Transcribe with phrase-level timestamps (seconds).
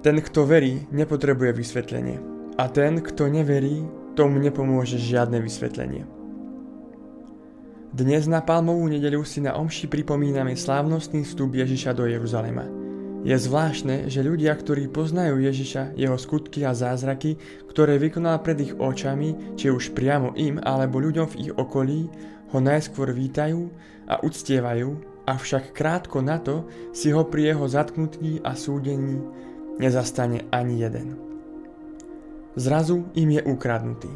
[0.00, 2.16] Ten, kto verí, nepotrebuje vysvetlenie.
[2.56, 3.84] A ten, kto neverí,
[4.16, 6.08] tomu nepomôže žiadne vysvetlenie.
[7.92, 12.64] Dnes na Palmovú nedeľu si na omši pripomíname slávnostný vstup Ježiša do Jeruzalema.
[13.28, 17.36] Je zvláštne, že ľudia, ktorí poznajú Ježiša, jeho skutky a zázraky,
[17.68, 22.08] ktoré vykonal pred ich očami, či už priamo im alebo ľuďom v ich okolí,
[22.56, 23.68] ho najskôr vítajú
[24.08, 24.96] a uctievajú,
[25.28, 26.64] avšak krátko na to
[26.96, 29.20] si ho pri jeho zatknutí a súdení
[29.80, 31.16] nezastane ani jeden.
[32.54, 34.12] Zrazu im je ukradnutý.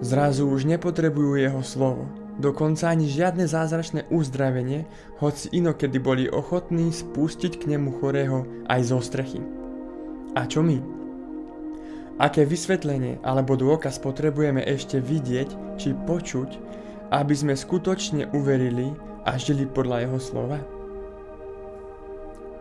[0.00, 2.08] Zrazu už nepotrebujú jeho slovo,
[2.40, 4.88] dokonca ani žiadne zázračné uzdravenie,
[5.20, 9.44] hoci inokedy boli ochotní spustiť k nemu chorého aj zo strechy.
[10.32, 10.80] A čo my?
[12.16, 16.50] Aké vysvetlenie alebo dôkaz potrebujeme ešte vidieť či počuť,
[17.12, 18.96] aby sme skutočne uverili
[19.28, 20.79] a žili podľa jeho slova?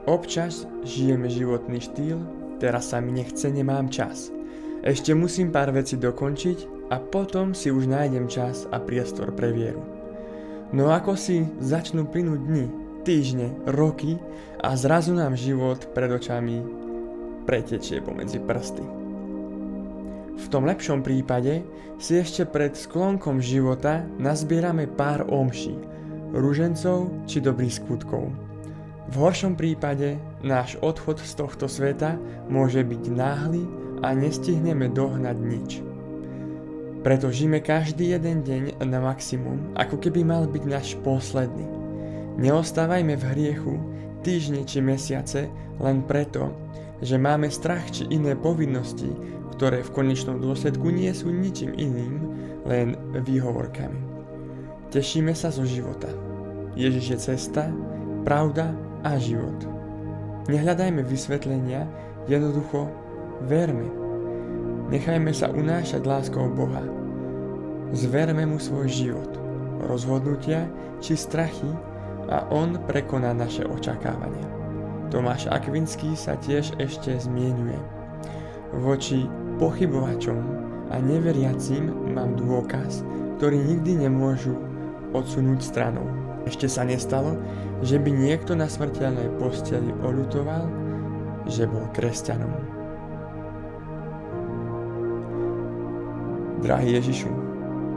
[0.09, 2.17] Občas žijeme životný štýl,
[2.57, 4.33] teraz sa mi nechce, nemám čas.
[4.81, 9.85] Ešte musím pár veci dokončiť a potom si už nájdem čas a priestor pre vieru.
[10.73, 12.65] No ako si začnú plynúť dni,
[13.05, 14.17] týždne, roky
[14.65, 16.65] a zrazu nám život pred očami
[17.45, 18.81] pretečie pomedzi prsty.
[20.41, 21.61] V tom lepšom prípade
[22.01, 25.77] si ešte pred sklonkom života nazbierame pár omší,
[26.33, 28.25] ružencov či dobrých skutkov–
[29.09, 33.65] v horšom prípade náš odchod z tohto sveta môže byť náhly
[34.05, 35.69] a nestihneme dohnať nič.
[37.01, 41.65] Preto žijeme každý jeden deň na maximum, ako keby mal byť náš posledný.
[42.37, 43.73] Neostávajme v hriechu
[44.21, 45.49] týždne či mesiace
[45.81, 46.53] len preto,
[47.01, 49.09] že máme strach či iné povinnosti,
[49.57, 52.29] ktoré v konečnom dôsledku nie sú ničím iným,
[52.67, 52.93] len
[53.25, 53.99] výhovorkami.
[54.93, 56.11] Tešíme sa zo života.
[56.77, 57.73] Ježiš je cesta,
[58.27, 59.55] pravda a život.
[60.49, 61.85] Nehľadajme vysvetlenia,
[62.25, 62.89] jednoducho
[63.45, 63.85] verme.
[64.89, 66.81] Nechajme sa unášať láskou Boha.
[67.93, 69.31] Zverme mu svoj život,
[69.85, 70.65] rozhodnutia
[71.01, 71.69] či strachy
[72.29, 74.45] a on prekoná naše očakávania.
[75.09, 77.77] Tomáš Akvinský sa tiež ešte zmienuje.
[78.77, 79.25] Voči
[79.57, 80.37] pochybovačom
[80.93, 83.01] a neveriacim mám dôkaz,
[83.41, 84.53] ktorý nikdy nemôžu
[85.13, 86.05] odsunúť stranou.
[86.49, 87.37] Ešte sa nestalo,
[87.85, 90.65] že by niekto na smrteľnej posteli oľutoval,
[91.45, 92.49] že bol kresťanom.
[96.65, 97.29] Drahý Ježišu,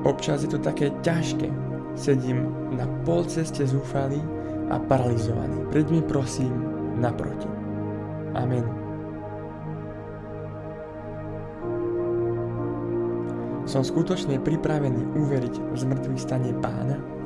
[0.05, 1.49] občas je to také ťažké.
[1.97, 4.21] Sedím na pol ceste zúfalý
[4.69, 5.73] a paralizovaný.
[5.73, 6.53] Preď mi prosím
[7.01, 7.49] naproti.
[8.37, 8.69] Amen.
[13.65, 17.22] Som skutočne pripravený uveriť v zmrtvý stane pána?